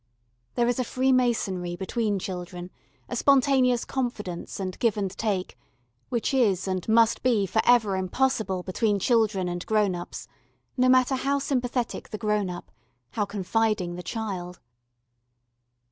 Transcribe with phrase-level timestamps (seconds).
[0.55, 2.71] There is a freemasonry between children,
[3.07, 5.59] a spontaneous confidence and give and take
[6.09, 10.27] which is and must be for ever impossible between children and grown ups,
[10.75, 12.71] no matter how sympathetic the grown up,
[13.11, 14.59] how confiding the child.